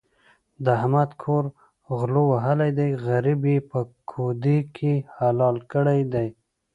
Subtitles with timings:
[0.63, 1.43] د احمد کور
[1.97, 3.79] غلو وهلی دی؛ غريب يې په
[4.11, 6.27] کودي کې حلال کړی دی.